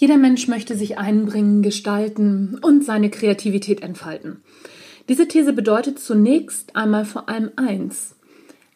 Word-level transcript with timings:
Jeder 0.00 0.16
Mensch 0.16 0.48
möchte 0.48 0.76
sich 0.76 0.96
einbringen, 0.96 1.60
gestalten 1.60 2.58
und 2.62 2.86
seine 2.86 3.10
Kreativität 3.10 3.82
entfalten. 3.82 4.42
Diese 5.10 5.28
These 5.28 5.52
bedeutet 5.52 5.98
zunächst 5.98 6.74
einmal 6.74 7.04
vor 7.04 7.28
allem 7.28 7.50
eins. 7.56 8.16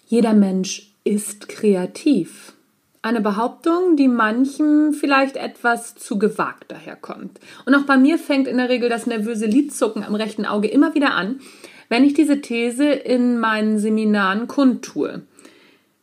Jeder 0.07 0.35
Mensch 0.35 0.93
ist 1.03 1.49
kreativ. 1.49 2.53
Eine 3.01 3.23
Behauptung, 3.23 3.97
die 3.97 4.07
manchem 4.07 4.93
vielleicht 4.93 5.37
etwas 5.37 5.95
zu 5.95 6.19
gewagt 6.19 6.71
daherkommt. 6.71 7.41
Und 7.65 7.75
auch 7.75 7.87
bei 7.87 7.97
mir 7.97 8.19
fängt 8.19 8.47
in 8.47 8.59
der 8.59 8.69
Regel 8.69 8.91
das 8.91 9.07
nervöse 9.07 9.47
Lidzucken 9.47 10.05
am 10.05 10.15
rechten 10.15 10.45
Auge 10.45 10.69
immer 10.69 10.95
wieder 10.95 11.15
an, 11.15 11.41
wenn 11.89 12.05
ich 12.05 12.13
diese 12.13 12.43
These 12.43 12.85
in 12.85 13.39
meinen 13.39 13.79
Seminaren 13.79 14.47
kundtue. 14.47 15.23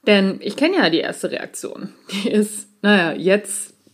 Denn 0.07 0.39
ich 0.39 0.55
kenne 0.55 0.77
ja 0.77 0.89
die 0.89 0.97
erste 0.97 1.29
Reaktion. 1.29 1.89
Die 2.11 2.31
ist, 2.31 2.69
naja, 2.81 3.13
jetzt 3.13 3.70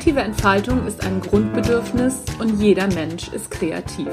Kreative 0.00 0.20
Entfaltung 0.20 0.86
ist 0.86 1.04
ein 1.04 1.20
Grundbedürfnis 1.20 2.24
und 2.38 2.58
jeder 2.58 2.86
Mensch 2.86 3.28
ist 3.34 3.50
kreativ. 3.50 4.08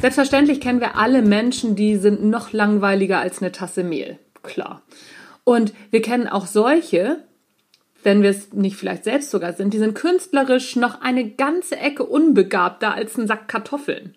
Selbstverständlich 0.00 0.62
kennen 0.62 0.80
wir 0.80 0.96
alle 0.96 1.20
Menschen, 1.20 1.76
die 1.76 1.96
sind 1.96 2.24
noch 2.24 2.54
langweiliger 2.54 3.18
als 3.18 3.42
eine 3.42 3.52
Tasse 3.52 3.84
Mehl. 3.84 4.18
Klar. 4.42 4.80
Und 5.44 5.74
wir 5.90 6.00
kennen 6.00 6.26
auch 6.26 6.46
solche, 6.46 7.22
wenn 8.02 8.22
wir 8.22 8.30
es 8.30 8.54
nicht 8.54 8.76
vielleicht 8.76 9.04
selbst 9.04 9.30
sogar 9.30 9.52
sind, 9.52 9.74
die 9.74 9.78
sind 9.78 9.94
künstlerisch 9.94 10.74
noch 10.74 11.02
eine 11.02 11.28
ganze 11.28 11.76
Ecke 11.76 12.04
unbegabter 12.04 12.94
als 12.94 13.18
ein 13.18 13.26
Sack 13.26 13.48
Kartoffeln. 13.48 14.14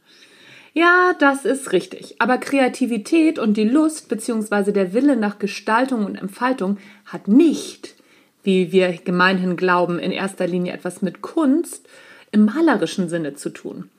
Ja, 0.72 1.16
das 1.20 1.44
ist 1.44 1.73
richtig. 1.73 2.16
Aber 2.20 2.38
Kreativität 2.38 3.40
und 3.40 3.58
die 3.58 3.67
Lust 3.67 4.08
bzw. 4.08 4.72
der 4.72 4.94
Wille 4.94 5.17
nach 5.17 5.38
Gestaltung 5.38 6.06
und 6.06 6.16
Entfaltung 6.16 6.78
hat 7.04 7.28
nicht 7.28 7.98
wie 8.44 8.72
wir 8.72 8.92
gemeinhin 8.94 9.56
glauben, 9.58 10.00
in 10.00 10.12
erster 10.12 10.48
Linie 10.48 10.73
etwas 10.73 11.02
mit 11.02 11.22
Kunst 11.22 11.88
im 12.32 12.45
malerischen 12.45 13.09
Sinne 13.09 13.34
zu 13.34 13.50
tun. 13.50 13.90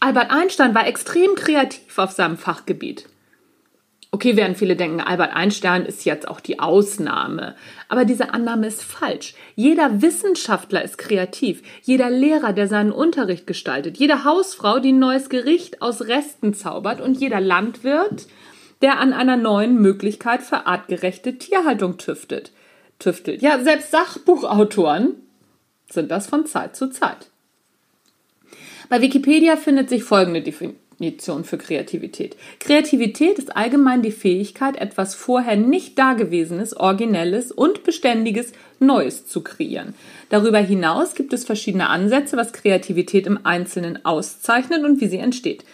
Albert 0.00 0.30
Einstein 0.30 0.74
war 0.74 0.86
extrem 0.86 1.34
kreativ 1.34 1.98
auf 1.98 2.12
seinem 2.12 2.36
Fachgebiet. 2.36 3.06
Okay, 4.10 4.36
werden 4.36 4.56
viele 4.56 4.74
denken, 4.74 5.00
Albert 5.00 5.34
Einstein 5.34 5.84
ist 5.84 6.06
jetzt 6.06 6.28
auch 6.28 6.40
die 6.40 6.60
Ausnahme. 6.60 7.56
Aber 7.88 8.06
diese 8.06 8.32
Annahme 8.32 8.66
ist 8.66 8.82
falsch. 8.82 9.34
Jeder 9.54 10.00
Wissenschaftler 10.00 10.82
ist 10.82 10.96
kreativ. 10.96 11.62
Jeder 11.82 12.08
Lehrer, 12.08 12.54
der 12.54 12.68
seinen 12.68 12.92
Unterricht 12.92 13.46
gestaltet. 13.46 13.98
Jede 13.98 14.24
Hausfrau, 14.24 14.78
die 14.78 14.92
ein 14.92 14.98
neues 14.98 15.28
Gericht 15.28 15.82
aus 15.82 16.02
Resten 16.02 16.54
zaubert. 16.54 17.02
Und 17.02 17.20
jeder 17.20 17.40
Landwirt, 17.40 18.28
der 18.80 18.98
an 18.98 19.12
einer 19.12 19.36
neuen 19.36 19.78
Möglichkeit 19.82 20.42
für 20.42 20.66
artgerechte 20.66 21.36
Tierhaltung 21.36 21.98
tüftet 21.98 22.52
tüftelt. 22.98 23.42
Ja, 23.42 23.62
selbst 23.62 23.90
Sachbuchautoren 23.90 25.14
sind 25.90 26.10
das 26.10 26.26
von 26.26 26.46
Zeit 26.46 26.76
zu 26.76 26.90
Zeit. 26.90 27.28
Bei 28.88 29.00
Wikipedia 29.00 29.56
findet 29.56 29.88
sich 29.88 30.02
folgende 30.02 30.40
Definition 30.40 31.44
für 31.44 31.58
Kreativität. 31.58 32.36
Kreativität 32.58 33.38
ist 33.38 33.54
allgemein 33.56 34.02
die 34.02 34.12
Fähigkeit, 34.12 34.76
etwas 34.76 35.14
vorher 35.14 35.56
nicht 35.56 35.98
Dagewesenes, 35.98 36.74
Originelles 36.74 37.52
und 37.52 37.84
Beständiges 37.84 38.52
Neues 38.80 39.26
zu 39.26 39.42
kreieren. 39.42 39.94
Darüber 40.30 40.58
hinaus 40.58 41.14
gibt 41.14 41.32
es 41.32 41.44
verschiedene 41.44 41.88
Ansätze, 41.88 42.36
was 42.36 42.52
Kreativität 42.52 43.26
im 43.26 43.44
Einzelnen 43.44 44.04
auszeichnet 44.04 44.84
und 44.84 45.00
wie 45.00 45.08
sie 45.08 45.18
entsteht. 45.18 45.64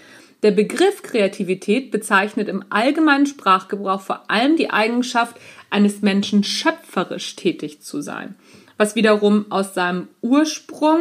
Der 0.44 0.50
Begriff 0.50 1.02
Kreativität 1.02 1.90
bezeichnet 1.90 2.50
im 2.50 2.66
allgemeinen 2.68 3.24
Sprachgebrauch 3.24 4.02
vor 4.02 4.30
allem 4.30 4.56
die 4.56 4.68
Eigenschaft 4.68 5.36
eines 5.70 6.02
Menschen 6.02 6.44
schöpferisch 6.44 7.34
tätig 7.34 7.80
zu 7.80 8.02
sein, 8.02 8.34
was 8.76 8.94
wiederum 8.94 9.46
aus 9.48 9.72
seinem 9.72 10.08
Ursprung 10.20 11.00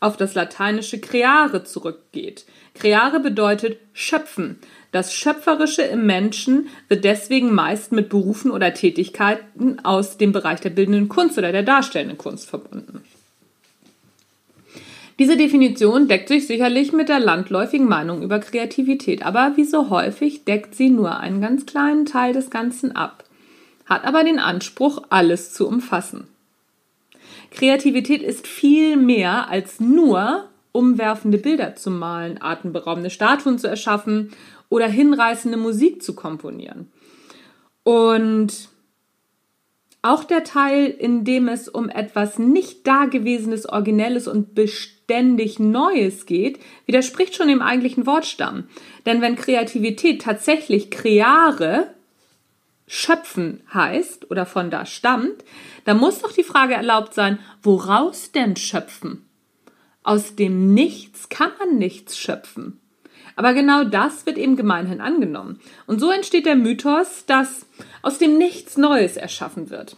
auf 0.00 0.16
das 0.16 0.34
lateinische 0.34 0.98
creare 1.00 1.64
zurückgeht. 1.64 2.46
Creare 2.72 3.20
bedeutet 3.20 3.78
schöpfen. 3.92 4.58
Das 4.90 5.12
Schöpferische 5.12 5.82
im 5.82 6.06
Menschen 6.06 6.68
wird 6.88 7.04
deswegen 7.04 7.52
meist 7.52 7.92
mit 7.92 8.08
Berufen 8.08 8.50
oder 8.50 8.72
Tätigkeiten 8.72 9.84
aus 9.84 10.16
dem 10.16 10.32
Bereich 10.32 10.60
der 10.60 10.70
bildenden 10.70 11.10
Kunst 11.10 11.36
oder 11.36 11.52
der 11.52 11.62
darstellenden 11.62 12.16
Kunst 12.16 12.48
verbunden. 12.48 13.04
Diese 15.18 15.36
Definition 15.36 16.08
deckt 16.08 16.28
sich 16.28 16.46
sicherlich 16.46 16.92
mit 16.92 17.08
der 17.08 17.20
landläufigen 17.20 17.88
Meinung 17.88 18.22
über 18.22 18.38
Kreativität, 18.38 19.24
aber 19.24 19.52
wie 19.56 19.64
so 19.64 19.90
häufig 19.90 20.44
deckt 20.44 20.74
sie 20.74 20.88
nur 20.88 21.18
einen 21.18 21.40
ganz 21.40 21.66
kleinen 21.66 22.06
Teil 22.06 22.32
des 22.32 22.50
Ganzen 22.50 22.96
ab, 22.96 23.24
hat 23.84 24.04
aber 24.04 24.24
den 24.24 24.38
Anspruch, 24.38 25.02
alles 25.10 25.52
zu 25.52 25.68
umfassen. 25.68 26.28
Kreativität 27.50 28.22
ist 28.22 28.46
viel 28.46 28.96
mehr 28.96 29.48
als 29.48 29.78
nur 29.80 30.48
umwerfende 30.72 31.36
Bilder 31.36 31.76
zu 31.76 31.90
malen, 31.90 32.40
atemberaubende 32.40 33.10
Statuen 33.10 33.58
zu 33.58 33.68
erschaffen 33.68 34.32
oder 34.70 34.88
hinreißende 34.88 35.58
Musik 35.58 36.02
zu 36.02 36.14
komponieren. 36.14 36.90
Und 37.84 38.70
auch 40.00 40.24
der 40.24 40.44
Teil, 40.44 40.86
in 40.86 41.24
dem 41.24 41.48
es 41.48 41.68
um 41.68 41.88
etwas 41.88 42.38
nicht 42.38 42.86
Dagewesenes, 42.86 43.68
Originelles 43.68 44.26
und 44.26 44.54
beständig 45.12 45.58
Neues 45.58 46.24
geht, 46.24 46.58
widerspricht 46.86 47.36
schon 47.36 47.48
dem 47.48 47.60
eigentlichen 47.60 48.06
Wortstamm. 48.06 48.64
Denn 49.04 49.20
wenn 49.20 49.36
Kreativität 49.36 50.22
tatsächlich 50.22 50.90
creare, 50.90 51.88
schöpfen 52.86 53.60
heißt 53.74 54.30
oder 54.30 54.46
von 54.46 54.70
da 54.70 54.86
stammt, 54.86 55.44
dann 55.84 55.98
muss 55.98 56.22
doch 56.22 56.32
die 56.32 56.44
Frage 56.44 56.74
erlaubt 56.74 57.12
sein, 57.12 57.38
woraus 57.62 58.32
denn 58.32 58.56
schöpfen? 58.56 59.26
Aus 60.02 60.34
dem 60.34 60.72
Nichts 60.72 61.28
kann 61.28 61.50
man 61.58 61.76
nichts 61.76 62.16
schöpfen. 62.18 62.80
Aber 63.36 63.52
genau 63.52 63.84
das 63.84 64.24
wird 64.24 64.38
eben 64.38 64.56
gemeinhin 64.56 65.02
angenommen. 65.02 65.60
Und 65.86 66.00
so 66.00 66.10
entsteht 66.10 66.46
der 66.46 66.56
Mythos, 66.56 67.26
dass 67.26 67.66
aus 68.00 68.16
dem 68.18 68.38
Nichts 68.38 68.78
Neues 68.78 69.16
erschaffen 69.18 69.68
wird. 69.68 69.96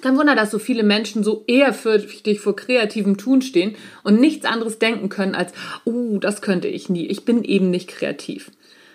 Kein 0.00 0.16
Wunder, 0.16 0.36
dass 0.36 0.50
so 0.50 0.58
viele 0.58 0.82
Menschen 0.82 1.24
so 1.24 1.44
ehrfürchtig 1.46 2.40
vor 2.40 2.54
kreativem 2.54 3.16
Tun 3.16 3.42
stehen 3.42 3.74
und 4.04 4.20
nichts 4.20 4.46
anderes 4.46 4.78
denken 4.78 5.08
können 5.08 5.34
als, 5.34 5.52
oh, 5.84 6.18
das 6.18 6.40
könnte 6.42 6.68
ich 6.68 6.88
nie, 6.88 7.06
ich 7.06 7.24
bin 7.24 7.42
eben 7.42 7.70
nicht 7.70 7.88
kreativ. 7.88 8.50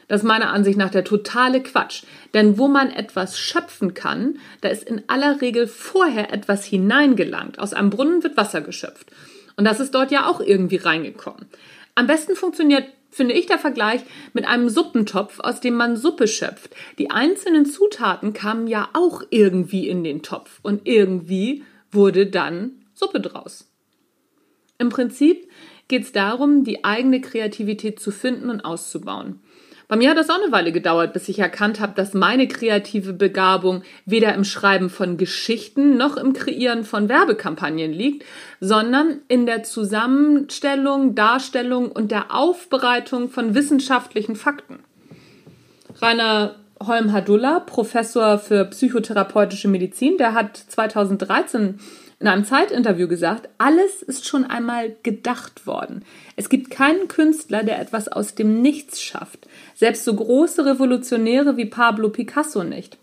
Das 0.07 0.21
ist 0.21 0.27
meiner 0.27 0.51
Ansicht 0.51 0.77
nach 0.77 0.89
der 0.91 1.03
totale 1.03 1.61
Quatsch. 1.61 2.03
Denn 2.33 2.57
wo 2.57 2.67
man 2.67 2.91
etwas 2.91 3.39
schöpfen 3.39 3.93
kann, 3.93 4.39
da 4.61 4.69
ist 4.69 4.83
in 4.83 5.01
aller 5.07 5.41
Regel 5.41 5.67
vorher 5.67 6.33
etwas 6.33 6.65
hineingelangt. 6.65 7.59
Aus 7.59 7.73
einem 7.73 7.89
Brunnen 7.89 8.23
wird 8.23 8.37
Wasser 8.37 8.61
geschöpft. 8.61 9.07
Und 9.55 9.65
das 9.65 9.79
ist 9.79 9.95
dort 9.95 10.11
ja 10.11 10.27
auch 10.27 10.41
irgendwie 10.41 10.77
reingekommen. 10.77 11.47
Am 11.95 12.07
besten 12.07 12.35
funktioniert 12.35 12.85
finde 13.13 13.35
ich 13.35 13.45
der 13.45 13.59
Vergleich 13.59 14.01
mit 14.33 14.47
einem 14.47 14.69
Suppentopf, 14.69 15.39
aus 15.39 15.59
dem 15.59 15.75
man 15.75 15.95
Suppe 15.95 16.27
schöpft. 16.27 16.75
Die 16.97 17.11
einzelnen 17.11 17.65
Zutaten 17.65 18.33
kamen 18.33 18.67
ja 18.67 18.89
auch 18.93 19.23
irgendwie 19.29 19.87
in 19.87 20.03
den 20.03 20.21
Topf 20.23 20.59
und 20.61 20.87
irgendwie 20.87 21.63
wurde 21.91 22.27
dann 22.27 22.83
Suppe 22.93 23.19
draus. 23.19 23.69
Im 24.77 24.89
Prinzip 24.89 25.47
geht 25.87 26.03
es 26.03 26.11
darum, 26.11 26.63
die 26.63 26.83
eigene 26.83 27.21
Kreativität 27.21 27.99
zu 27.99 28.11
finden 28.11 28.49
und 28.49 28.61
auszubauen. 28.61 29.39
Bei 29.93 29.97
mir 29.97 30.09
hat 30.09 30.17
das 30.17 30.31
auch 30.31 30.41
eine 30.41 30.51
Weile 30.51 30.71
gedauert, 30.71 31.13
bis 31.13 31.29
ich 31.29 31.37
erkannt 31.37 31.79
habe, 31.79 31.93
dass 31.93 32.15
meine 32.15 32.47
kreative 32.47 33.13
Begabung 33.13 33.83
weder 34.07 34.33
im 34.33 34.43
Schreiben 34.43 34.89
von 34.89 35.17
Geschichten 35.17 35.97
noch 35.97 36.17
im 36.17 36.33
Kreieren 36.33 36.83
von 36.83 37.09
Werbekampagnen 37.09 37.93
liegt, 37.93 38.25
sondern 38.59 39.19
in 39.27 39.45
der 39.45 39.61
Zusammenstellung, 39.61 41.13
Darstellung 41.13 41.91
und 41.91 42.09
der 42.09 42.33
Aufbereitung 42.33 43.29
von 43.29 43.53
wissenschaftlichen 43.53 44.35
Fakten. 44.35 44.79
Rainer 46.01 46.55
Holm-Hadulla, 46.81 47.59
Professor 47.59 48.39
für 48.39 48.65
psychotherapeutische 48.65 49.67
Medizin, 49.67 50.17
der 50.17 50.33
hat 50.33 50.57
2013 50.57 51.79
in 52.23 52.29
einem 52.29 52.45
Zeitinterview 52.45 53.09
gesagt, 53.09 53.49
alles 53.57 54.01
ist 54.01 54.25
schon 54.25 54.45
einmal 54.45 54.95
gedacht 55.03 55.67
worden. 55.67 56.05
Es 56.37 56.47
gibt 56.47 56.69
keinen 56.69 57.09
Künstler, 57.09 57.65
der 57.65 57.81
etwas 57.81 58.07
aus 58.07 58.33
dem 58.33 58.61
Nichts 58.61 59.01
schafft. 59.01 59.45
Selbst 59.75 60.05
so 60.05 60.15
große 60.15 60.65
Revolutionäre 60.65 61.57
wie 61.57 61.65
Pablo 61.65 62.07
Picasso 62.07 62.63
nicht. 62.63 62.97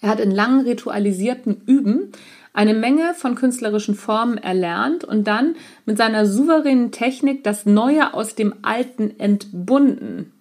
Er 0.00 0.08
hat 0.08 0.20
in 0.20 0.30
langen 0.30 0.64
ritualisierten 0.64 1.60
Üben 1.66 2.12
eine 2.54 2.72
Menge 2.72 3.12
von 3.12 3.34
künstlerischen 3.34 3.94
Formen 3.94 4.38
erlernt 4.38 5.04
und 5.04 5.26
dann 5.26 5.54
mit 5.84 5.98
seiner 5.98 6.24
souveränen 6.24 6.92
Technik 6.92 7.44
das 7.44 7.66
Neue 7.66 8.14
aus 8.14 8.34
dem 8.34 8.54
Alten 8.62 9.20
entbunden. 9.20 10.32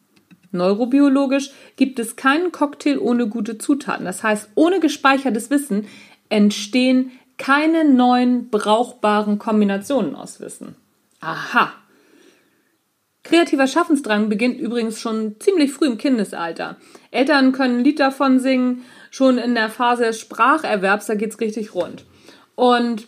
Neurobiologisch 0.53 1.51
gibt 1.75 1.99
es 1.99 2.15
keinen 2.15 2.53
Cocktail 2.53 2.97
ohne 2.97 3.27
gute 3.27 3.57
Zutaten. 3.57 4.05
Das 4.05 4.23
heißt, 4.23 4.51
ohne 4.55 4.79
gespeichertes 4.79 5.49
Wissen 5.49 5.85
entstehen 6.31 7.11
keine 7.41 7.85
neuen 7.85 8.51
brauchbaren 8.51 9.39
Kombinationen 9.39 10.15
aus 10.15 10.39
Wissen. 10.41 10.75
Aha. 11.21 11.73
Kreativer 13.23 13.65
Schaffensdrang 13.65 14.29
beginnt 14.29 14.59
übrigens 14.59 14.99
schon 14.99 15.39
ziemlich 15.39 15.71
früh 15.71 15.87
im 15.87 15.97
Kindesalter. 15.97 16.77
Eltern 17.09 17.51
können 17.51 17.79
ein 17.79 17.83
Lied 17.83 17.99
davon 17.99 18.39
singen, 18.39 18.85
schon 19.09 19.39
in 19.39 19.55
der 19.55 19.69
Phase 19.69 20.03
des 20.03 20.19
Spracherwerbs, 20.19 21.07
da 21.07 21.15
geht's 21.15 21.39
richtig 21.39 21.73
rund. 21.73 22.05
Und 22.53 23.07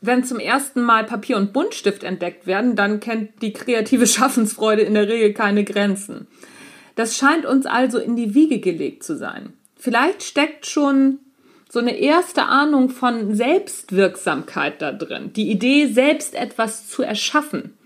wenn 0.00 0.22
zum 0.22 0.38
ersten 0.38 0.80
Mal 0.80 1.02
Papier 1.02 1.36
und 1.36 1.52
Buntstift 1.52 2.04
entdeckt 2.04 2.46
werden, 2.46 2.76
dann 2.76 3.00
kennt 3.00 3.42
die 3.42 3.52
kreative 3.52 4.06
Schaffensfreude 4.06 4.82
in 4.82 4.94
der 4.94 5.08
Regel 5.08 5.32
keine 5.32 5.64
Grenzen. 5.64 6.28
Das 6.94 7.16
scheint 7.16 7.46
uns 7.46 7.66
also 7.66 7.98
in 7.98 8.14
die 8.14 8.32
Wiege 8.32 8.60
gelegt 8.60 9.02
zu 9.02 9.16
sein. 9.16 9.54
Vielleicht 9.74 10.22
steckt 10.22 10.66
schon 10.66 11.18
so 11.70 11.78
eine 11.78 11.96
erste 11.96 12.46
Ahnung 12.46 12.90
von 12.90 13.34
Selbstwirksamkeit 13.34 14.82
da 14.82 14.90
drin. 14.90 15.32
Die 15.32 15.50
Idee, 15.50 15.86
selbst 15.86 16.34
etwas 16.34 16.88
zu 16.88 17.02
erschaffen. 17.02 17.78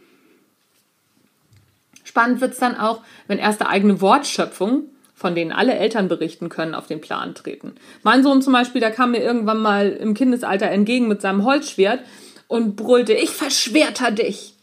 Spannend 2.02 2.40
wird 2.40 2.52
es 2.52 2.58
dann 2.58 2.76
auch, 2.76 3.02
wenn 3.26 3.38
erste 3.38 3.68
eigene 3.68 4.00
Wortschöpfungen, 4.00 4.84
von 5.14 5.34
denen 5.34 5.52
alle 5.52 5.74
Eltern 5.74 6.08
berichten 6.08 6.48
können, 6.48 6.74
auf 6.74 6.86
den 6.86 7.02
Plan 7.02 7.34
treten. 7.34 7.74
Mein 8.02 8.22
Sohn 8.22 8.40
zum 8.40 8.54
Beispiel, 8.54 8.80
der 8.80 8.90
kam 8.90 9.10
mir 9.10 9.22
irgendwann 9.22 9.60
mal 9.60 9.90
im 9.90 10.14
Kindesalter 10.14 10.70
entgegen 10.70 11.06
mit 11.06 11.20
seinem 11.20 11.44
Holzschwert 11.44 12.00
und 12.48 12.76
brüllte, 12.76 13.12
ich 13.12 13.30
verschwerter 13.30 14.10
dich. 14.10 14.54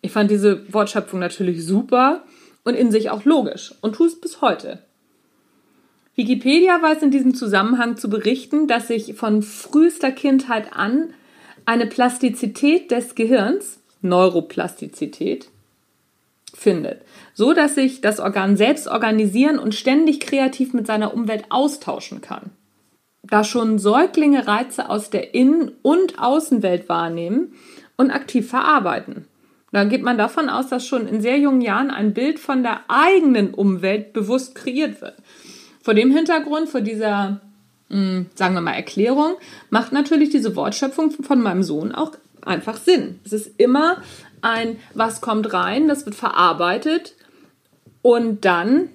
Ich 0.00 0.12
fand 0.12 0.30
diese 0.30 0.72
Wortschöpfung 0.72 1.20
natürlich 1.20 1.66
super 1.66 2.24
und 2.64 2.74
in 2.74 2.90
sich 2.90 3.10
auch 3.10 3.24
logisch 3.24 3.74
und 3.82 3.94
tue 3.94 4.06
es 4.06 4.18
bis 4.18 4.40
heute. 4.40 4.78
Wikipedia 6.20 6.82
weiß 6.82 7.02
in 7.02 7.10
diesem 7.10 7.34
Zusammenhang 7.34 7.96
zu 7.96 8.10
berichten, 8.10 8.66
dass 8.66 8.88
sich 8.88 9.14
von 9.14 9.42
frühester 9.42 10.12
Kindheit 10.12 10.74
an 10.74 11.14
eine 11.64 11.86
Plastizität 11.86 12.90
des 12.90 13.14
Gehirns, 13.14 13.80
Neuroplastizität, 14.02 15.48
findet, 16.52 17.06
so 17.32 17.54
dass 17.54 17.74
sich 17.74 18.02
das 18.02 18.20
Organ 18.20 18.58
selbst 18.58 18.86
organisieren 18.86 19.58
und 19.58 19.74
ständig 19.74 20.20
kreativ 20.20 20.74
mit 20.74 20.86
seiner 20.86 21.14
Umwelt 21.14 21.44
austauschen 21.48 22.20
kann. 22.20 22.50
Da 23.22 23.42
schon 23.42 23.78
Säuglinge 23.78 24.46
Reize 24.46 24.90
aus 24.90 25.08
der 25.08 25.32
Innen- 25.32 25.72
und 25.80 26.18
Außenwelt 26.18 26.90
wahrnehmen 26.90 27.54
und 27.96 28.10
aktiv 28.10 28.46
verarbeiten. 28.46 29.24
Dann 29.72 29.88
geht 29.88 30.02
man 30.02 30.18
davon 30.18 30.50
aus, 30.50 30.68
dass 30.68 30.86
schon 30.86 31.08
in 31.08 31.22
sehr 31.22 31.38
jungen 31.38 31.62
Jahren 31.62 31.90
ein 31.90 32.12
Bild 32.12 32.38
von 32.38 32.62
der 32.62 32.80
eigenen 32.88 33.54
Umwelt 33.54 34.12
bewusst 34.12 34.54
kreiert 34.54 35.00
wird. 35.00 35.14
Vor 35.82 35.94
dem 35.94 36.14
Hintergrund, 36.14 36.68
vor 36.68 36.80
dieser, 36.80 37.40
mh, 37.88 37.96
hm, 37.96 38.26
sagen 38.34 38.54
wir 38.54 38.60
mal, 38.60 38.72
Erklärung, 38.72 39.36
macht 39.70 39.92
natürlich 39.92 40.30
diese 40.30 40.56
Wortschöpfung 40.56 41.10
von 41.10 41.40
meinem 41.40 41.62
Sohn 41.62 41.92
auch 41.92 42.12
einfach 42.44 42.76
Sinn. 42.76 43.20
Es 43.24 43.32
ist 43.32 43.52
immer 43.58 44.02
ein, 44.42 44.78
was 44.94 45.20
kommt 45.20 45.52
rein, 45.52 45.88
das 45.88 46.06
wird 46.06 46.14
verarbeitet 46.14 47.14
und 48.02 48.44
dann 48.44 48.88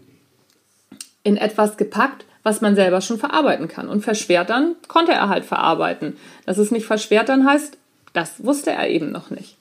in 1.24 1.38
etwas 1.38 1.78
gepackt, 1.78 2.26
was 2.44 2.62
man 2.62 2.76
selber 2.76 3.02
schon 3.02 3.18
verarbeiten 3.18 3.68
kann. 3.68 3.90
Und 3.90 4.02
verschwertern 4.02 4.76
konnte 4.88 5.12
er 5.12 5.30
halt 5.30 5.46
verarbeiten. 5.46 6.18
Dass 6.46 6.60
es 6.60 6.72
nicht 6.72 6.86
verschwertern 6.86 7.46
heißt, 7.46 7.78
das 8.14 8.44
wusste 8.44 8.72
er 8.72 8.88
eben 8.90 9.12
noch 9.12 9.32
nicht. 9.32 9.58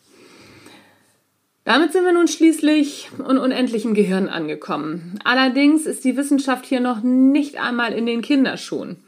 Damit 1.64 1.92
sind 1.92 2.04
wir 2.04 2.12
nun 2.12 2.28
schließlich 2.28 3.08
und 3.18 3.38
unendlich 3.38 3.86
im 3.86 3.94
Gehirn 3.94 4.28
angekommen. 4.28 5.18
Allerdings 5.24 5.86
ist 5.86 6.04
die 6.04 6.16
Wissenschaft 6.16 6.66
hier 6.66 6.80
noch 6.80 7.02
nicht 7.02 7.58
einmal 7.58 7.94
in 7.94 8.04
den 8.04 8.20
Kinderschuhen. 8.20 8.98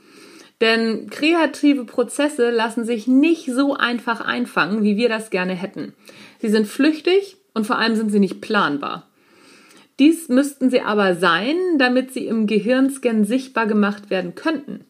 Denn 0.62 1.10
kreative 1.10 1.84
Prozesse 1.84 2.50
lassen 2.50 2.86
sich 2.86 3.06
nicht 3.06 3.44
so 3.44 3.74
einfach 3.74 4.22
einfangen, 4.22 4.82
wie 4.82 4.96
wir 4.96 5.10
das 5.10 5.28
gerne 5.28 5.54
hätten. 5.54 5.92
Sie 6.40 6.48
sind 6.48 6.66
flüchtig 6.66 7.36
und 7.52 7.66
vor 7.66 7.76
allem 7.78 7.94
sind 7.94 8.10
sie 8.10 8.20
nicht 8.20 8.40
planbar. 8.40 9.06
Dies 9.98 10.30
müssten 10.30 10.70
sie 10.70 10.80
aber 10.80 11.14
sein, 11.14 11.56
damit 11.78 12.14
sie 12.14 12.26
im 12.26 12.46
Gehirnscan 12.46 13.24
sichtbar 13.24 13.66
gemacht 13.66 14.08
werden 14.08 14.34
könnten. 14.34 14.86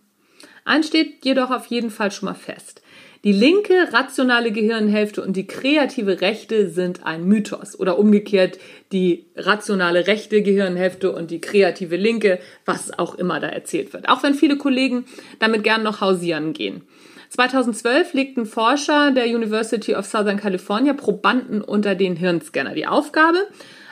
Eins 0.65 0.87
steht 0.87 1.25
jedoch 1.25 1.51
auf 1.51 1.67
jeden 1.67 1.91
Fall 1.91 2.13
schon 2.13 2.27
mal 2.27 2.35
fest. 2.35 2.83
Die 3.25 3.33
linke 3.33 3.93
rationale 3.93 4.53
Gehirnhälfte 4.53 5.23
und 5.23 5.37
die 5.37 5.47
kreative 5.47 6.21
rechte 6.21 6.69
sind 6.69 7.05
ein 7.05 7.25
Mythos 7.25 7.79
oder 7.79 7.99
umgekehrt 7.99 8.59
die 8.93 9.27
rationale 9.37 10.07
rechte 10.07 10.43
Gehirnhälfte 10.43 11.13
und 11.13 11.31
die 11.31 11.41
kreative 11.41 11.97
linke, 11.97 12.39
was 12.65 12.97
auch 12.99 13.15
immer 13.15 13.41
da 13.41 13.49
erzählt 13.49 13.93
wird. 13.93 14.09
Auch 14.09 14.23
wenn 14.23 14.35
viele 14.35 14.57
Kollegen 14.57 15.07
damit 15.39 15.65
gern 15.65 15.83
noch 15.83 16.01
hausieren 16.01 16.53
gehen. 16.53 16.83
2012 17.31 18.15
legten 18.15 18.47
Forscher 18.47 19.11
der 19.11 19.27
University 19.27 19.95
of 19.95 20.07
Southern 20.07 20.37
California 20.37 20.93
Probanden 20.93 21.61
unter 21.61 21.95
den 21.95 22.17
Hirnscanner. 22.17 22.75
Die 22.75 22.87
Aufgabe, 22.87 23.39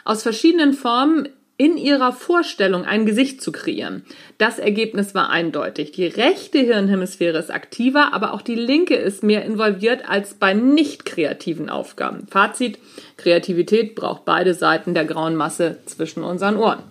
aus 0.05 0.23
verschiedenen 0.23 0.73
Formen 0.75 1.29
in 1.57 1.77
ihrer 1.77 2.13
Vorstellung 2.13 2.85
ein 2.85 3.07
Gesicht 3.07 3.41
zu 3.41 3.53
kreieren. 3.53 4.05
Das 4.39 4.59
Ergebnis 4.59 5.15
war 5.15 5.31
eindeutig. 5.31 5.93
Die 5.93 6.07
rechte 6.07 6.59
Hirnhemisphäre 6.59 7.39
ist 7.39 7.53
aktiver, 7.53 8.13
aber 8.13 8.35
auch 8.35 8.43
die 8.43 8.57
linke 8.57 8.97
ist 8.97 9.23
mehr 9.23 9.45
involviert 9.45 10.09
als 10.09 10.35
bei 10.35 10.53
nicht 10.53 11.05
kreativen 11.05 11.71
Aufgaben. 11.71 12.27
Fazit, 12.29 12.79
Kreativität 13.17 13.95
braucht 13.95 14.25
beide 14.25 14.55
Seiten 14.55 14.95
der 14.95 15.05
grauen 15.05 15.37
Masse 15.37 15.79
zwischen 15.87 16.25
unseren 16.25 16.57
Ohren. 16.57 16.83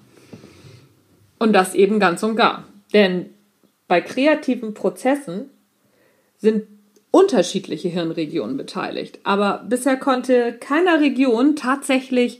Und 1.39 1.51
das 1.51 1.75
eben 1.75 1.99
ganz 1.99 2.23
und 2.23 2.37
gar. 2.37 2.63
Denn 2.93 3.31
bei 3.89 3.99
kreativen 3.99 4.73
Prozessen 4.73 5.49
sind 6.37 6.63
unterschiedliche 7.11 7.89
Hirnregionen 7.89 8.55
beteiligt. 8.55 9.19
Aber 9.23 9.65
bisher 9.67 9.97
konnte 9.97 10.53
keiner 10.53 11.01
Region 11.01 11.55
tatsächlich 11.55 12.39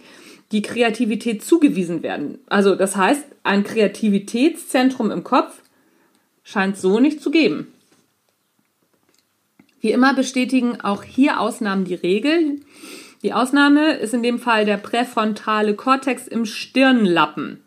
die 0.54 0.62
Kreativität 0.62 1.44
zugewiesen 1.44 2.04
werden. 2.04 2.40
Also 2.48 2.76
das 2.76 2.96
heißt, 2.96 3.26
ein 3.44 3.64
Kreativitätszentrum 3.64 5.12
im 5.12 5.24
Kopf 5.24 5.62
scheint 6.44 6.78
so 6.78 7.00
nicht 7.00 7.22
zu 7.22 7.32
geben. 7.32 7.74
Wie 9.82 9.92
immer 9.92 10.14
bestätigen 10.14 10.80
auch 10.80 11.04
hier 11.04 11.42
Ausnahmen 11.42 11.84
die 11.84 11.96
Regel. 11.96 12.62
Die 13.22 13.34
Ausnahme 13.34 13.96
ist 13.96 14.14
in 14.14 14.24
dem 14.24 14.40
Fall 14.40 14.64
der 14.64 14.78
präfrontale 14.78 15.74
Kortex 15.74 16.28
im 16.28 16.46
Stirnlappen. 16.46 17.62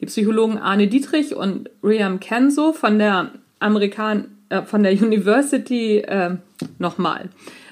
Die 0.00 0.06
Psychologen 0.06 0.56
Arne 0.56 0.86
Dietrich 0.86 1.34
und 1.34 1.68
Riam 1.82 2.20
Kenzo 2.20 2.72
von 2.72 2.98
der 2.98 3.32
Amerikan 3.58 4.38
äh, 4.48 4.62
von 4.62 4.82
der 4.82 4.92
University 4.92 5.98
äh, 5.98 6.36
nochmal 6.78 7.28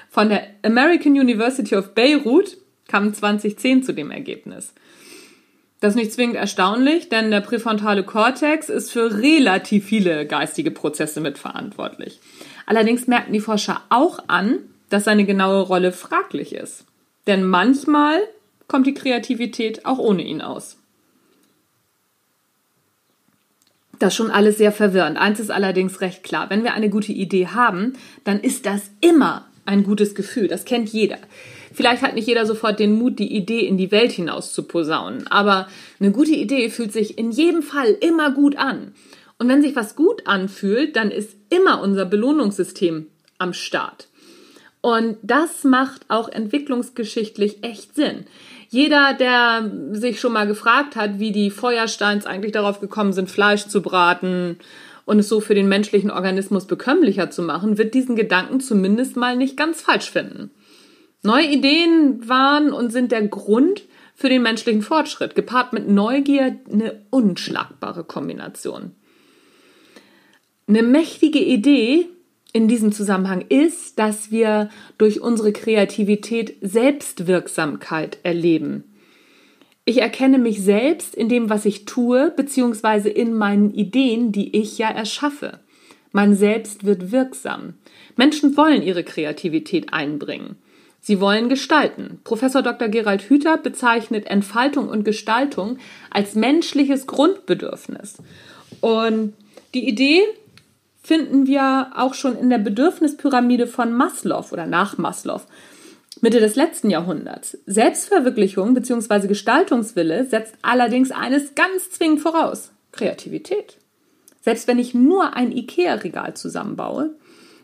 von 0.09 0.29
der 0.29 0.47
American 0.63 1.13
University 1.13 1.75
of 1.75 1.93
Beirut 1.93 2.57
kam 2.89 3.13
2010 3.13 3.83
zu 3.83 3.93
dem 3.93 4.11
Ergebnis. 4.11 4.73
Das 5.79 5.91
ist 5.91 5.95
nicht 5.95 6.11
zwingend 6.11 6.35
erstaunlich, 6.35 7.07
denn 7.07 7.31
der 7.31 7.39
präfrontale 7.39 8.03
Kortex 8.03 8.67
ist 8.67 8.91
für 8.91 9.21
relativ 9.21 9.85
viele 9.85 10.25
geistige 10.25 10.71
Prozesse 10.71 11.21
mitverantwortlich. 11.21 12.19
Allerdings 12.65 13.07
merken 13.07 13.31
die 13.31 13.39
Forscher 13.39 13.81
auch 13.89 14.19
an, 14.27 14.59
dass 14.89 15.05
seine 15.05 15.25
genaue 15.25 15.61
Rolle 15.61 15.93
fraglich 15.93 16.53
ist. 16.53 16.83
Denn 17.27 17.45
manchmal 17.45 18.19
kommt 18.67 18.87
die 18.87 18.93
Kreativität 18.93 19.85
auch 19.85 19.99
ohne 19.99 20.23
ihn 20.23 20.41
aus. 20.41 20.77
Das 23.99 24.13
ist 24.13 24.17
schon 24.17 24.31
alles 24.31 24.57
sehr 24.57 24.71
verwirrend. 24.71 25.17
Eins 25.17 25.39
ist 25.39 25.51
allerdings 25.51 26.01
recht 26.01 26.23
klar. 26.23 26.49
Wenn 26.49 26.63
wir 26.63 26.73
eine 26.73 26.89
gute 26.89 27.11
Idee 27.11 27.47
haben, 27.47 27.93
dann 28.23 28.39
ist 28.39 28.65
das 28.65 28.89
immer 29.01 29.45
ein 29.65 29.83
gutes 29.83 30.15
Gefühl. 30.15 30.47
Das 30.47 30.65
kennt 30.65 30.89
jeder. 30.89 31.17
Vielleicht 31.79 32.01
hat 32.01 32.13
nicht 32.13 32.27
jeder 32.27 32.45
sofort 32.45 32.77
den 32.77 32.91
Mut, 32.91 33.19
die 33.19 33.33
Idee 33.33 33.61
in 33.61 33.77
die 33.77 33.89
Welt 33.89 34.11
hinaus 34.11 34.51
zu 34.51 34.63
posaunen, 34.63 35.27
aber 35.27 35.69
eine 36.01 36.11
gute 36.11 36.33
Idee 36.33 36.69
fühlt 36.69 36.91
sich 36.91 37.17
in 37.17 37.31
jedem 37.31 37.63
Fall 37.63 37.95
immer 38.01 38.31
gut 38.31 38.57
an. 38.57 38.91
Und 39.37 39.47
wenn 39.47 39.61
sich 39.61 39.77
was 39.77 39.95
gut 39.95 40.27
anfühlt, 40.27 40.97
dann 40.97 41.09
ist 41.09 41.37
immer 41.49 41.81
unser 41.81 42.03
Belohnungssystem 42.03 43.07
am 43.37 43.53
Start. 43.53 44.09
Und 44.81 45.19
das 45.21 45.63
macht 45.63 46.01
auch 46.09 46.27
entwicklungsgeschichtlich 46.27 47.63
echt 47.63 47.95
Sinn. 47.95 48.25
Jeder, 48.67 49.13
der 49.13 49.71
sich 49.93 50.19
schon 50.19 50.33
mal 50.33 50.47
gefragt 50.47 50.97
hat, 50.97 51.17
wie 51.17 51.31
die 51.31 51.49
Feuersteins 51.49 52.25
eigentlich 52.25 52.51
darauf 52.51 52.81
gekommen 52.81 53.13
sind, 53.13 53.31
Fleisch 53.31 53.67
zu 53.67 53.81
braten 53.81 54.59
und 55.05 55.19
es 55.19 55.29
so 55.29 55.39
für 55.39 55.55
den 55.55 55.69
menschlichen 55.69 56.11
Organismus 56.11 56.65
bekömmlicher 56.65 57.31
zu 57.31 57.41
machen, 57.41 57.77
wird 57.77 57.93
diesen 57.93 58.17
Gedanken 58.17 58.59
zumindest 58.59 59.15
mal 59.15 59.37
nicht 59.37 59.55
ganz 59.55 59.79
falsch 59.79 60.11
finden. 60.11 60.51
Neue 61.21 61.47
Ideen 61.47 62.29
waren 62.29 62.71
und 62.71 62.91
sind 62.91 63.11
der 63.11 63.27
Grund 63.27 63.83
für 64.15 64.29
den 64.29 64.41
menschlichen 64.41 64.81
Fortschritt, 64.81 65.35
gepaart 65.35 65.73
mit 65.73 65.87
Neugier 65.87 66.59
eine 66.71 67.01
unschlagbare 67.09 68.03
Kombination. 68.03 68.91
Eine 70.67 70.83
mächtige 70.83 71.39
Idee 71.39 72.07
in 72.53 72.67
diesem 72.67 72.91
Zusammenhang 72.91 73.45
ist, 73.49 73.99
dass 73.99 74.31
wir 74.31 74.69
durch 74.97 75.21
unsere 75.21 75.51
Kreativität 75.51 76.55
Selbstwirksamkeit 76.61 78.19
erleben. 78.23 78.83
Ich 79.85 80.01
erkenne 80.01 80.37
mich 80.37 80.61
selbst 80.61 81.15
in 81.15 81.29
dem, 81.29 81.49
was 81.49 81.65
ich 81.65 81.85
tue, 81.85 82.31
beziehungsweise 82.35 83.09
in 83.09 83.33
meinen 83.33 83.73
Ideen, 83.73 84.31
die 84.31 84.55
ich 84.55 84.77
ja 84.77 84.89
erschaffe. 84.89 85.59
Man 86.11 86.35
selbst 86.35 86.85
wird 86.85 87.11
wirksam. 87.11 87.75
Menschen 88.15 88.55
wollen 88.55 88.83
ihre 88.83 89.03
Kreativität 89.03 89.93
einbringen. 89.93 90.57
Sie 91.01 91.21
wollen 91.21 91.49
gestalten. 91.49 92.19
Professor 92.23 92.61
Dr. 92.61 92.89
Gerald 92.89 93.21
Hüther 93.23 93.57
bezeichnet 93.57 94.27
Entfaltung 94.27 94.89
und 94.89 95.03
Gestaltung 95.05 95.77
als 96.11 96.35
menschliches 96.35 97.07
Grundbedürfnis. 97.07 98.17
Und 98.81 99.33
die 99.73 99.87
Idee 99.87 100.21
finden 101.01 101.47
wir 101.47 101.91
auch 101.95 102.13
schon 102.13 102.37
in 102.37 102.49
der 102.49 102.57
Bedürfnispyramide 102.57 103.67
von 103.67 103.93
Maslow 103.93 104.45
oder 104.51 104.65
nach 104.65 104.97
Maslow. 104.97 105.41
Mitte 106.21 106.39
des 106.39 106.55
letzten 106.55 106.89
Jahrhunderts. 106.89 107.57
Selbstverwirklichung 107.65 108.73
bzw. 108.73 109.27
Gestaltungswille 109.27 110.25
setzt 110.25 110.55
allerdings 110.61 111.11
eines 111.11 111.55
ganz 111.55 111.91
zwingend 111.91 112.19
voraus: 112.19 112.71
Kreativität. 112.91 113.77
Selbst 114.41 114.67
wenn 114.67 114.79
ich 114.79 114.93
nur 114.93 115.35
ein 115.35 115.51
IKEA-Regal 115.51 116.33
zusammenbaue, 116.33 117.11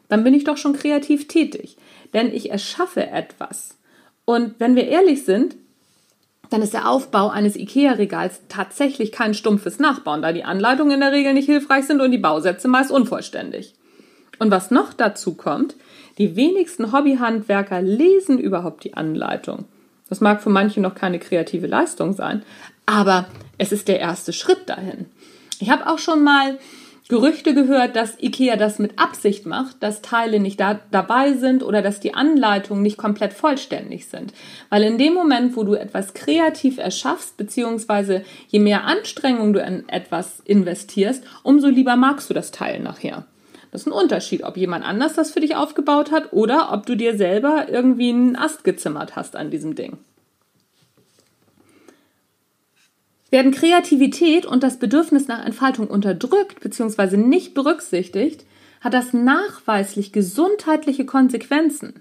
dann 0.07 0.23
bin 0.23 0.33
ich 0.33 0.43
doch 0.43 0.57
schon 0.57 0.73
kreativ 0.73 1.27
tätig, 1.27 1.77
denn 2.15 2.33
ich 2.33 2.49
erschaffe 2.49 3.05
etwas. 3.05 3.77
Und 4.23 4.55
wenn 4.57 4.75
wir 4.75 4.87
ehrlich 4.87 5.23
sind, 5.23 5.55
dann 6.49 6.61
ist 6.61 6.73
der 6.73 6.89
Aufbau 6.89 7.29
eines 7.29 7.55
IKEA-Regals 7.55 8.41
tatsächlich 8.49 9.11
kein 9.11 9.33
stumpfes 9.33 9.79
Nachbauen, 9.79 10.21
da 10.21 10.31
die 10.31 10.43
Anleitungen 10.43 10.93
in 10.93 10.99
der 11.01 11.11
Regel 11.11 11.33
nicht 11.33 11.47
hilfreich 11.47 11.85
sind 11.85 12.01
und 12.01 12.11
die 12.11 12.17
Bausätze 12.17 12.67
meist 12.67 12.91
unvollständig. 12.91 13.75
Und 14.39 14.51
was 14.51 14.71
noch 14.71 14.93
dazu 14.93 15.33
kommt, 15.33 15.75
die 16.17 16.35
wenigsten 16.35 16.91
Hobbyhandwerker 16.91 17.81
lesen 17.81 18.39
überhaupt 18.39 18.83
die 18.83 18.93
Anleitung. 18.93 19.65
Das 20.07 20.21
mag 20.21 20.41
für 20.41 20.49
manche 20.49 20.79
noch 20.79 20.95
keine 20.95 21.19
kreative 21.19 21.67
Leistung 21.67 22.13
sein, 22.13 22.43
aber 22.85 23.27
es 23.57 23.71
ist 23.71 23.87
der 23.87 23.99
erste 23.99 24.33
Schritt 24.33 24.69
dahin. 24.69 25.07
Ich 25.59 25.69
habe 25.69 25.87
auch 25.87 25.99
schon 25.99 26.23
mal 26.23 26.59
Gerüchte 27.07 27.53
gehört, 27.53 27.95
dass 27.95 28.19
IKEA 28.19 28.55
das 28.55 28.79
mit 28.79 28.97
Absicht 28.97 29.45
macht, 29.45 29.83
dass 29.83 30.01
Teile 30.01 30.39
nicht 30.39 30.59
da, 30.59 30.79
dabei 30.89 31.33
sind 31.33 31.61
oder 31.61 31.83
dass 31.83 31.99
die 31.99 32.15
Anleitungen 32.15 32.81
nicht 32.81 32.97
komplett 32.97 33.31
vollständig 33.33 34.07
sind. 34.07 34.33
Weil 34.71 34.81
in 34.81 34.97
dem 34.97 35.13
Moment, 35.13 35.55
wo 35.55 35.63
du 35.63 35.75
etwas 35.75 36.15
kreativ 36.15 36.79
erschaffst, 36.79 37.37
beziehungsweise 37.37 38.23
je 38.47 38.57
mehr 38.57 38.85
Anstrengung 38.85 39.53
du 39.53 39.59
in 39.59 39.87
etwas 39.87 40.41
investierst, 40.45 41.23
umso 41.43 41.67
lieber 41.67 41.95
magst 41.95 42.31
du 42.31 42.33
das 42.33 42.49
Teil 42.49 42.79
nachher. 42.79 43.25
Das 43.71 43.81
ist 43.81 43.87
ein 43.87 43.93
Unterschied, 43.93 44.43
ob 44.43 44.57
jemand 44.57 44.83
anders 44.83 45.13
das 45.13 45.29
für 45.29 45.41
dich 45.41 45.55
aufgebaut 45.55 46.11
hat 46.11 46.33
oder 46.33 46.71
ob 46.71 46.87
du 46.87 46.95
dir 46.95 47.17
selber 47.17 47.67
irgendwie 47.69 48.09
einen 48.09 48.35
Ast 48.35 48.63
gezimmert 48.63 49.15
hast 49.15 49.35
an 49.35 49.51
diesem 49.51 49.75
Ding. 49.75 49.99
Werden 53.35 53.51
Kreativität 53.51 54.45
und 54.45 54.63
das 54.63 54.79
Bedürfnis 54.79 55.27
nach 55.27 55.45
Entfaltung 55.45 55.87
unterdrückt 55.87 56.61
bzw. 56.61 57.17
nicht 57.17 57.53
berücksichtigt, 57.53 58.45
hat 58.79 58.93
das 58.93 59.11
nachweislich 59.11 60.13
gesundheitliche 60.13 61.05
Konsequenzen. 61.05 61.95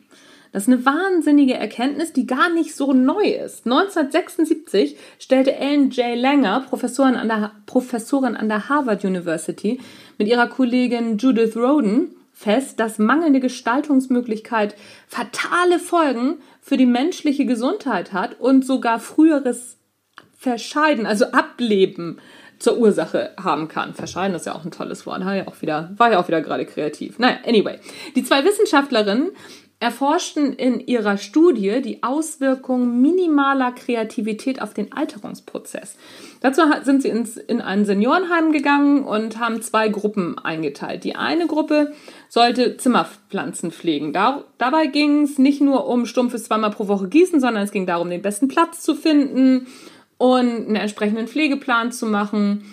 Das 0.52 0.62
ist 0.62 0.72
eine 0.72 0.86
wahnsinnige 0.86 1.54
Erkenntnis, 1.54 2.12
die 2.12 2.28
gar 2.28 2.50
nicht 2.50 2.76
so 2.76 2.92
neu 2.92 3.24
ist. 3.24 3.66
1976 3.66 4.96
stellte 5.18 5.56
Ellen 5.56 5.90
J. 5.90 6.16
Langer, 6.16 6.60
Professorin 6.68 7.16
an 7.16 7.26
der, 7.26 7.50
Professorin 7.66 8.36
an 8.36 8.48
der 8.48 8.68
Harvard 8.68 9.04
University, 9.04 9.80
mit 10.18 10.28
ihrer 10.28 10.46
Kollegin 10.46 11.18
Judith 11.18 11.56
Roden 11.56 12.14
fest, 12.32 12.78
dass 12.78 13.00
mangelnde 13.00 13.40
Gestaltungsmöglichkeit 13.40 14.76
fatale 15.08 15.80
Folgen 15.80 16.36
für 16.62 16.76
die 16.76 16.86
menschliche 16.86 17.44
Gesundheit 17.44 18.12
hat 18.12 18.38
und 18.38 18.64
sogar 18.64 19.00
früheres 19.00 19.78
Verscheiden, 20.44 21.06
also 21.06 21.24
Ableben 21.32 22.18
zur 22.58 22.76
Ursache 22.76 23.30
haben 23.42 23.66
kann. 23.66 23.94
Verscheiden 23.94 24.36
ist 24.36 24.44
ja 24.44 24.54
auch 24.54 24.64
ein 24.64 24.70
tolles 24.70 25.06
Wort, 25.06 25.24
war 25.24 25.34
ja 25.34 25.48
auch 25.48 25.62
wieder, 25.62 25.90
war 25.96 26.12
ja 26.12 26.20
auch 26.20 26.28
wieder 26.28 26.42
gerade 26.42 26.66
kreativ. 26.66 27.18
Naja, 27.18 27.38
anyway. 27.46 27.78
Die 28.14 28.22
zwei 28.24 28.44
Wissenschaftlerinnen 28.44 29.30
erforschten 29.80 30.52
in 30.52 30.80
ihrer 30.80 31.16
Studie 31.16 31.80
die 31.82 32.02
Auswirkungen 32.02 33.00
minimaler 33.00 33.72
Kreativität 33.72 34.60
auf 34.60 34.74
den 34.74 34.92
Alterungsprozess. 34.92 35.96
Dazu 36.40 36.62
sind 36.82 37.02
sie 37.02 37.08
ins, 37.08 37.38
in 37.38 37.62
ein 37.62 37.86
Seniorenheim 37.86 38.52
gegangen 38.52 39.04
und 39.04 39.38
haben 39.38 39.62
zwei 39.62 39.88
Gruppen 39.88 40.38
eingeteilt. 40.38 41.04
Die 41.04 41.16
eine 41.16 41.46
Gruppe 41.46 41.92
sollte 42.28 42.76
Zimmerpflanzen 42.76 43.72
pflegen. 43.72 44.12
Da, 44.12 44.44
dabei 44.58 44.86
ging 44.86 45.22
es 45.22 45.38
nicht 45.38 45.62
nur 45.62 45.86
um 45.86 46.04
stumpfes 46.04 46.44
zweimal 46.44 46.70
pro 46.70 46.86
Woche 46.86 47.08
gießen, 47.08 47.40
sondern 47.40 47.64
es 47.64 47.72
ging 47.72 47.86
darum, 47.86 48.10
den 48.10 48.22
besten 48.22 48.48
Platz 48.48 48.82
zu 48.82 48.94
finden 48.94 49.66
und 50.18 50.66
einen 50.66 50.76
entsprechenden 50.76 51.28
Pflegeplan 51.28 51.92
zu 51.92 52.06
machen. 52.06 52.64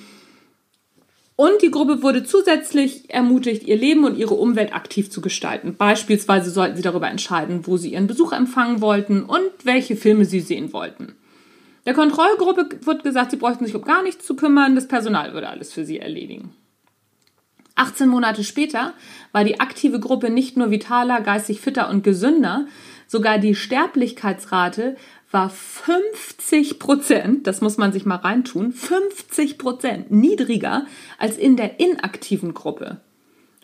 Und 1.36 1.62
die 1.64 1.72
Gruppe 1.72 2.04
wurde 2.04 2.24
zusätzlich 2.24 3.10
ermutigt, 3.10 3.64
ihr 3.64 3.76
Leben 3.76 4.04
und 4.04 4.18
ihre 4.18 4.36
Umwelt 4.36 4.76
aktiv 4.76 5.10
zu 5.10 5.22
gestalten. 5.22 5.76
Beispielsweise 5.76 6.52
sollten 6.52 6.76
sie 6.76 6.84
darüber 6.84 7.10
entscheiden, 7.10 7.66
wo 7.66 7.78
sie 7.78 7.94
ihren 7.94 8.08
Besuch 8.08 8.32
empfangen 8.32 8.80
wollten 8.80 9.24
und 9.24 9.50
welche 9.64 9.96
Filme 9.96 10.26
sie 10.26 10.42
sehen 10.42 10.72
wollten. 10.72 11.16
Der 11.86 11.96
Kontrollgruppe 11.96 12.70
wird 12.86 13.04
gesagt, 13.04 13.32
sie 13.32 13.38
bräuchten 13.38 13.66
sich 13.66 13.76
um 13.76 13.82
gar 13.82 14.04
nichts 14.04 14.26
zu 14.26 14.36
kümmern, 14.36 14.76
das 14.76 14.88
Personal 14.88 15.34
würde 15.34 15.50
alles 15.50 15.74
für 15.74 15.84
sie 15.84 15.98
erledigen. 15.98 16.54
18 17.74 18.08
Monate 18.08 18.44
später 18.44 18.94
war 19.32 19.44
die 19.44 19.60
aktive 19.60 20.00
Gruppe 20.00 20.30
nicht 20.30 20.58
nur 20.58 20.70
vitaler, 20.70 21.22
geistig 21.22 21.62
fitter 21.62 21.90
und 21.90 22.04
gesünder, 22.04 22.68
sogar 23.08 23.40
die 23.40 23.56
Sterblichkeitsrate 23.56 24.96
war 25.32 25.50
50 25.50 26.78
Prozent, 26.78 27.48
das 27.48 27.62
muss 27.62 27.78
man 27.78 27.94
sich 27.94 28.06
mal 28.06 28.18
reintun, 28.18 28.74
50 28.74 29.58
Prozent 29.58 30.12
niedriger 30.12 30.86
als 31.18 31.38
in 31.38 31.56
der 31.56 31.80
inaktiven 31.80 32.54
Gruppe. 32.54 32.98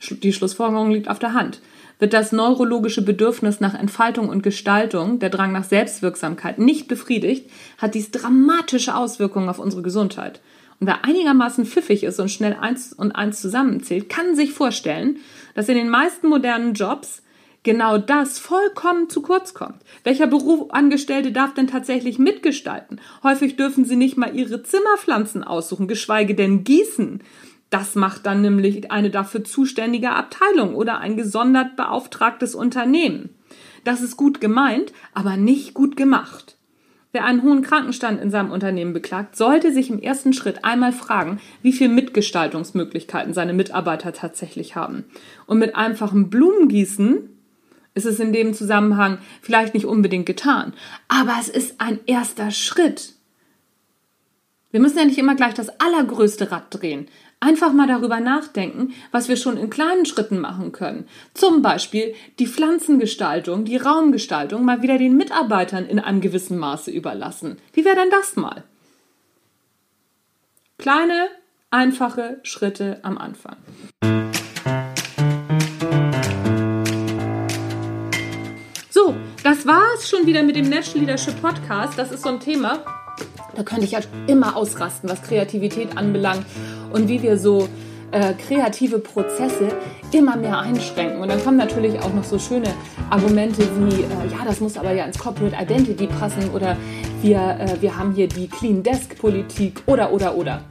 Die 0.09 0.33
Schlussfolgerung 0.33 0.91
liegt 0.91 1.09
auf 1.09 1.19
der 1.19 1.33
Hand. 1.33 1.61
Wird 1.99 2.13
das 2.13 2.31
neurologische 2.31 3.01
Bedürfnis 3.01 3.59
nach 3.59 3.73
Entfaltung 3.73 4.29
und 4.29 4.43
Gestaltung, 4.43 5.17
der 5.19 5.31
Drang 5.31 5.51
nach 5.51 5.63
Selbstwirksamkeit 5.63 6.59
nicht 6.59 6.87
befriedigt, 6.87 7.49
hat 7.79 7.95
dies 7.95 8.11
dramatische 8.11 8.95
Auswirkungen 8.95 9.49
auf 9.49 9.57
unsere 9.59 9.81
Gesundheit. 9.81 10.39
Und 10.79 10.85
wer 10.85 11.03
einigermaßen 11.03 11.65
pfiffig 11.65 12.03
ist 12.03 12.19
und 12.19 12.29
schnell 12.29 12.53
eins 12.53 12.93
und 12.93 13.13
eins 13.13 13.41
zusammenzählt, 13.41 14.09
kann 14.09 14.35
sich 14.35 14.53
vorstellen, 14.53 15.17
dass 15.55 15.69
in 15.69 15.75
den 15.75 15.89
meisten 15.89 16.27
modernen 16.27 16.75
Jobs 16.75 17.23
genau 17.67 17.97
das 17.97 18.39
vollkommen 18.39 19.09
zu 19.09 19.21
kurz 19.21 19.53
kommt. 19.53 19.83
Welcher 20.05 20.25
Berufangestellte 20.25 21.33
darf 21.33 21.53
denn 21.53 21.67
tatsächlich 21.67 22.17
mitgestalten? 22.17 23.01
Häufig 23.23 23.57
dürfen 23.57 23.83
sie 23.83 23.97
nicht 23.97 24.15
mal 24.15 24.33
ihre 24.33 24.63
Zimmerpflanzen 24.63 25.43
aussuchen, 25.43 25.89
geschweige 25.89 26.33
denn 26.33 26.63
gießen. 26.63 27.21
Das 27.69 27.95
macht 27.95 28.25
dann 28.25 28.41
nämlich 28.41 28.89
eine 28.89 29.09
dafür 29.09 29.43
zuständige 29.43 30.11
Abteilung 30.11 30.75
oder 30.75 30.99
ein 30.99 31.17
gesondert 31.17 31.75
beauftragtes 31.75 32.55
Unternehmen. 32.55 33.31
Das 33.83 34.01
ist 34.01 34.15
gut 34.15 34.39
gemeint, 34.39 34.93
aber 35.13 35.35
nicht 35.35 35.73
gut 35.73 35.97
gemacht. 35.97 36.55
Wer 37.11 37.25
einen 37.25 37.43
hohen 37.43 37.63
Krankenstand 37.63 38.21
in 38.21 38.31
seinem 38.31 38.51
Unternehmen 38.51 38.93
beklagt, 38.93 39.35
sollte 39.35 39.73
sich 39.73 39.89
im 39.89 39.99
ersten 39.99 40.31
Schritt 40.31 40.63
einmal 40.63 40.93
fragen, 40.93 41.41
wie 41.61 41.73
viel 41.73 41.89
Mitgestaltungsmöglichkeiten 41.89 43.33
seine 43.33 43.53
Mitarbeiter 43.53 44.13
tatsächlich 44.13 44.77
haben. 44.77 45.03
Und 45.47 45.59
mit 45.59 45.75
einfachem 45.75 46.29
Blumengießen 46.29 47.33
ist 47.97 48.05
es 48.05 48.19
in 48.19 48.31
dem 48.31 48.53
Zusammenhang 48.53 49.17
vielleicht 49.41 49.73
nicht 49.73 49.85
unbedingt 49.85 50.25
getan. 50.25 50.73
Aber 51.07 51.35
es 51.39 51.49
ist 51.49 51.81
ein 51.81 51.99
erster 52.05 52.51
Schritt. 52.51 53.13
Wir 54.71 54.79
müssen 54.79 54.99
ja 54.99 55.05
nicht 55.05 55.17
immer 55.17 55.35
gleich 55.35 55.55
das 55.55 55.69
allergrößte 55.79 56.51
Rad 56.51 56.67
drehen. 56.69 57.07
Einfach 57.39 57.73
mal 57.73 57.87
darüber 57.87 58.19
nachdenken, 58.19 58.93
was 59.11 59.29
wir 59.29 59.37
schon 59.37 59.57
in 59.57 59.69
kleinen 59.69 60.05
Schritten 60.05 60.39
machen 60.39 60.71
können. 60.71 61.07
Zum 61.33 61.61
Beispiel 61.61 62.13
die 62.39 62.47
Pflanzengestaltung, 62.47 63.65
die 63.65 63.77
Raumgestaltung 63.77 64.63
mal 64.65 64.81
wieder 64.81 64.97
den 64.97 65.17
Mitarbeitern 65.17 65.85
in 65.85 65.99
einem 65.99 66.21
gewissen 66.21 66.57
Maße 66.57 66.91
überlassen. 66.91 67.57
Wie 67.73 67.85
wäre 67.85 67.95
denn 67.95 68.09
das 68.09 68.35
mal? 68.35 68.63
Kleine, 70.77 71.27
einfache 71.71 72.39
Schritte 72.43 72.99
am 73.03 73.17
Anfang. 73.17 73.57
War 79.67 79.83
es 79.97 80.09
schon 80.09 80.25
wieder 80.25 80.43
mit 80.43 80.55
dem 80.55 80.69
Natural 80.69 81.01
Leadership 81.01 81.41
Podcast. 81.41 81.99
Das 81.99 82.09
ist 82.09 82.23
so 82.23 82.29
ein 82.29 82.39
Thema, 82.39 82.79
da 83.53 83.63
könnte 83.63 83.83
ich 83.83 83.95
halt 83.95 84.07
immer 84.25 84.55
ausrasten, 84.55 85.09
was 85.09 85.21
Kreativität 85.21 85.97
anbelangt 85.97 86.45
und 86.93 87.09
wie 87.09 87.21
wir 87.21 87.37
so 87.37 87.67
äh, 88.11 88.33
kreative 88.35 88.99
Prozesse 88.99 89.67
immer 90.13 90.37
mehr 90.37 90.57
einschränken. 90.57 91.19
Und 91.19 91.27
dann 91.27 91.43
kommen 91.43 91.57
natürlich 91.57 91.99
auch 91.99 92.13
noch 92.13 92.23
so 92.23 92.39
schöne 92.39 92.73
Argumente 93.09 93.67
wie, 93.77 94.03
äh, 94.03 94.31
ja, 94.31 94.45
das 94.45 94.61
muss 94.61 94.77
aber 94.77 94.93
ja 94.93 95.03
ins 95.03 95.19
Corporate 95.19 95.57
Identity 95.61 96.07
passen 96.07 96.49
oder 96.51 96.77
wir, 97.21 97.57
äh, 97.59 97.81
wir 97.81 97.97
haben 97.97 98.13
hier 98.13 98.29
die 98.29 98.47
Clean 98.47 98.81
Desk 98.81 99.17
Politik 99.19 99.83
oder, 99.85 100.13
oder, 100.13 100.37
oder. 100.37 100.61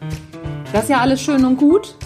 Das 0.72 0.84
ist 0.84 0.88
ja 0.88 1.00
alles 1.00 1.20
schön 1.20 1.44
und 1.44 1.58
gut. 1.58 1.96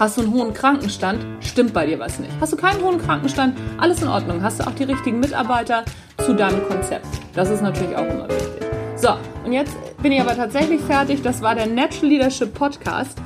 Hast 0.00 0.16
du 0.16 0.22
einen 0.22 0.32
hohen 0.32 0.52
Krankenstand, 0.52 1.24
stimmt 1.40 1.74
bei 1.74 1.86
dir 1.86 1.98
was 1.98 2.18
nicht. 2.18 2.32
Hast 2.40 2.52
du 2.52 2.56
keinen 2.56 2.82
hohen 2.82 2.98
Krankenstand, 2.98 3.56
alles 3.78 4.02
in 4.02 4.08
Ordnung. 4.08 4.42
Hast 4.42 4.58
du 4.58 4.66
auch 4.66 4.72
die 4.72 4.84
richtigen 4.84 5.20
Mitarbeiter 5.20 5.84
zu 6.24 6.34
deinem 6.34 6.66
Konzept. 6.68 7.06
Das 7.34 7.50
ist 7.50 7.62
natürlich 7.62 7.96
auch 7.96 8.06
immer 8.06 8.28
wichtig. 8.28 8.66
So, 8.96 9.10
und 9.44 9.52
jetzt 9.52 9.76
bin 10.02 10.12
ich 10.12 10.20
aber 10.20 10.36
tatsächlich 10.36 10.80
fertig. 10.80 11.22
Das 11.22 11.40
war 11.42 11.54
der 11.54 11.66
Natural 11.66 12.08
Leadership 12.08 12.54
Podcast. 12.54 13.18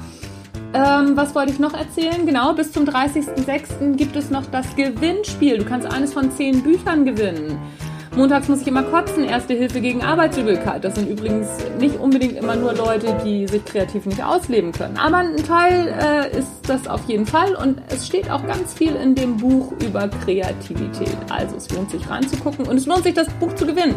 Ähm, 0.73 1.17
was 1.17 1.35
wollte 1.35 1.53
ich 1.53 1.61
noch 1.61 1.75
erzählen? 1.75 2.27
Genau, 2.27 2.53
bis 2.53 2.73
zum 2.73 2.85
30.06. 2.85 3.95
gibt 3.95 4.17
es 4.17 4.31
noch 4.31 4.47
das 4.47 4.75
Gewinnspiel. 4.75 5.59
Du 5.59 5.65
kannst 5.65 5.87
eines 5.87 6.13
von 6.13 6.33
zehn 6.33 6.63
Büchern 6.63 7.05
gewinnen. 7.05 7.59
Montags 8.16 8.47
muss 8.47 8.61
ich 8.61 8.68
immer 8.68 8.85
kotzen, 8.85 9.25
Erste 9.25 9.54
Hilfe 9.54 9.80
gegen 9.80 10.02
Arbeitsübelkeit. 10.02 10.85
Das 10.85 10.94
sind 10.94 11.09
übrigens 11.09 11.49
nicht 11.80 11.99
unbedingt 11.99 12.37
immer 12.37 12.54
nur 12.54 12.73
Leute, 12.73 13.18
die 13.25 13.49
sich 13.49 13.64
kreativ 13.64 14.06
nicht 14.06 14.23
ausleben 14.23 14.71
können. 14.71 14.97
Aber 14.97 15.16
ein 15.16 15.37
Teil 15.37 15.88
äh, 16.00 16.38
ist 16.38 16.49
das 16.68 16.87
auf 16.87 17.09
jeden 17.09 17.26
Fall 17.26 17.56
und 17.56 17.83
es 17.88 18.06
steht 18.06 18.30
auch 18.30 18.47
ganz 18.47 18.73
viel 18.73 18.94
in 18.94 19.16
dem 19.16 19.37
Buch 19.38 19.73
über 19.85 20.06
Kreativität. 20.06 21.16
Also 21.28 21.56
es 21.56 21.68
lohnt 21.71 21.90
sich 21.90 22.09
reinzugucken 22.09 22.68
und 22.68 22.76
es 22.76 22.87
lohnt 22.87 23.02
sich, 23.02 23.14
das 23.14 23.28
Buch 23.40 23.52
zu 23.56 23.66
gewinnen. 23.66 23.97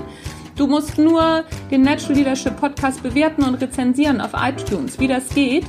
Du 0.55 0.65
musst 0.65 0.97
nur 0.97 1.43
den 1.69 1.83
Natural 1.83 2.15
Leadership 2.15 2.59
Podcast 2.59 3.03
bewerten 3.03 3.43
und 3.43 3.55
rezensieren 3.55 4.19
auf 4.19 4.31
iTunes. 4.33 4.99
Wie 4.99 5.07
das 5.07 5.29
geht, 5.29 5.65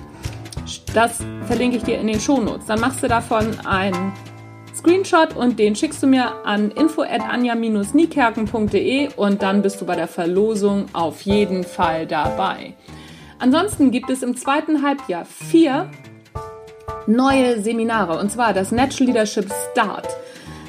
das 0.94 1.18
verlinke 1.46 1.76
ich 1.76 1.82
dir 1.82 1.98
in 1.98 2.06
den 2.06 2.18
Shownotes. 2.18 2.64
Dann 2.64 2.80
machst 2.80 3.02
du 3.02 3.08
davon 3.08 3.46
ein 3.66 4.12
Screenshot 4.78 5.34
und 5.34 5.58
den 5.58 5.74
schickst 5.74 6.00
du 6.04 6.06
mir 6.06 6.46
an 6.46 6.70
info 6.70 7.02
at 7.02 7.20
anja-niekerken.de 7.20 9.08
und 9.16 9.42
dann 9.42 9.60
bist 9.60 9.80
du 9.80 9.84
bei 9.84 9.96
der 9.96 10.06
Verlosung 10.06 10.86
auf 10.92 11.22
jeden 11.22 11.64
Fall 11.64 12.06
dabei. 12.06 12.74
Ansonsten 13.40 13.90
gibt 13.90 14.08
es 14.08 14.22
im 14.22 14.36
zweiten 14.36 14.82
Halbjahr 14.82 15.24
vier 15.24 15.90
neue 17.08 17.60
Seminare 17.60 18.20
und 18.20 18.30
zwar 18.30 18.52
das 18.52 18.70
Natural 18.70 19.06
Leadership 19.06 19.50
Start. 19.72 20.06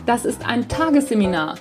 Das 0.07 0.25
ist 0.25 0.43
ein 0.43 0.67
Tagesseminar. 0.67 1.55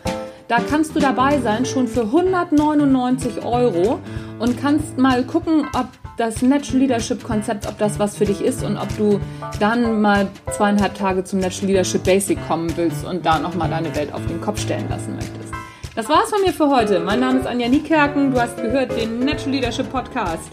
Da 0.49 0.57
kannst 0.59 0.97
du 0.97 1.01
dabei 1.01 1.41
sein, 1.41 1.67
schon 1.67 1.87
für 1.87 2.05
199 2.05 3.45
Euro 3.45 4.01
und 4.39 4.59
kannst 4.59 4.97
mal 4.97 5.23
gucken, 5.25 5.67
ob 5.75 5.89
das 6.19 6.43
Natural 6.43 6.81
Leadership 6.81 7.23
Konzept, 7.23 7.67
ob 7.67 7.79
das 7.79 7.99
was 7.99 8.17
für 8.17 8.27
dich 8.27 8.41
ist 8.43 8.65
und 8.65 8.77
ob 8.77 8.95
du 8.99 9.21
dann 9.61 10.01
mal 10.03 10.29
zweieinhalb 10.51 10.95
Tage 10.95 11.25
zum 11.25 11.39
Natural 11.39 11.69
Leadership 11.69 12.03
Basic 12.05 12.39
kommen 12.49 12.77
willst 12.77 13.05
und 13.05 13.25
da 13.25 13.39
nochmal 13.39 13.71
deine 13.71 13.95
Welt 13.95 14.13
auf 14.13 14.27
den 14.27 14.41
Kopf 14.41 14.61
stellen 14.61 14.89
lassen 14.91 15.15
möchtest. 15.15 15.55
Das 15.95 16.09
war's 16.09 16.31
von 16.31 16.41
mir 16.43 16.53
für 16.53 16.69
heute. 16.69 17.01
Mein 17.01 17.21
Name 17.21 17.41
ist 17.41 17.47
Anja 17.47 17.69
Niekerken. 17.69 18.33
Du 18.33 18.41
hast 18.41 18.57
gehört 18.57 18.97
den 18.97 19.21
Natural 19.21 19.51
Leadership 19.51 19.91
Podcast. 19.91 20.51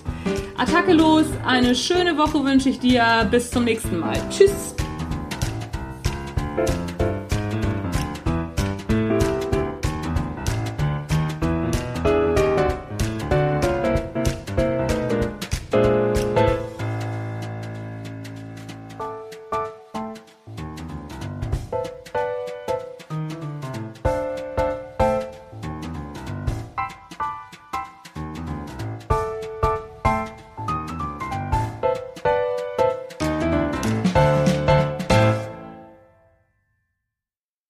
Attacke 0.57 0.93
los. 0.93 1.25
Eine 1.45 1.75
schöne 1.75 2.17
Woche 2.17 2.43
wünsche 2.43 2.69
ich 2.69 2.79
dir. 2.79 3.27
Bis 3.29 3.51
zum 3.51 3.63
nächsten 3.65 3.99
Mal. 3.99 4.17
Tschüss. 4.29 4.75